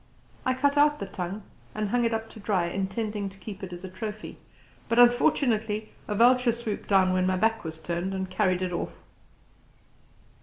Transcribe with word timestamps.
I 0.47 0.55
cut 0.55 0.77
out 0.79 0.97
the 0.97 1.05
tongue 1.05 1.43
and 1.75 1.89
hung 1.89 2.03
it 2.05 2.11
up 2.11 2.27
to 2.31 2.39
dry, 2.39 2.65
intending 2.65 3.29
to 3.29 3.37
keep 3.37 3.61
it 3.61 3.71
as 3.71 3.83
a 3.83 3.87
trophy; 3.87 4.39
but 4.89 4.97
unfortunately 4.97 5.91
a 6.07 6.15
vulture 6.15 6.53
swooped 6.53 6.89
down 6.89 7.13
when 7.13 7.27
my 7.27 7.35
back 7.37 7.63
was 7.63 7.77
turned, 7.77 8.15
and 8.15 8.27
carried 8.27 8.63
it 8.63 8.71
off. 8.73 8.97